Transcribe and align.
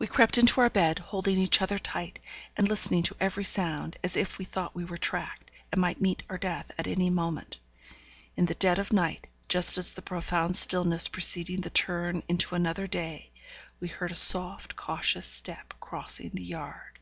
We 0.00 0.08
crept 0.08 0.36
into 0.36 0.60
our 0.62 0.68
bed, 0.68 0.98
holding 0.98 1.38
each 1.38 1.62
other 1.62 1.78
tight, 1.78 2.18
and 2.56 2.66
listening 2.68 3.04
to 3.04 3.16
every 3.20 3.44
sound, 3.44 3.96
as 4.02 4.16
if 4.16 4.36
we 4.36 4.44
thought 4.44 4.74
we 4.74 4.84
were 4.84 4.96
tracked, 4.96 5.52
and 5.70 5.80
might 5.80 6.00
meet 6.00 6.24
our 6.28 6.38
death 6.38 6.72
at 6.76 6.88
any 6.88 7.08
moment. 7.08 7.58
In 8.34 8.46
the 8.46 8.56
dead 8.56 8.80
of 8.80 8.92
night, 8.92 9.28
just 9.48 9.78
at 9.78 9.84
the 9.94 10.02
profound 10.02 10.56
stillness 10.56 11.06
preceding 11.06 11.60
the 11.60 11.70
turn 11.70 12.24
into 12.26 12.56
another 12.56 12.88
day, 12.88 13.30
we 13.78 13.86
heard 13.86 14.10
a 14.10 14.14
soft, 14.16 14.74
cautious 14.74 15.26
step 15.26 15.72
crossing 15.78 16.30
the 16.30 16.42
yard. 16.42 16.98